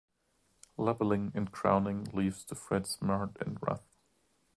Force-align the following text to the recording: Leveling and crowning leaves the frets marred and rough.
Leveling 0.77 1.31
and 1.35 1.51
crowning 1.51 2.05
leaves 2.05 2.43
the 2.43 2.55
frets 2.55 2.99
marred 3.03 3.37
and 3.39 3.59
rough. 3.61 3.83